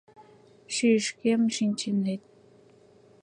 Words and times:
—Шӱйышкем 0.73 1.41
шичнет... 1.55 2.21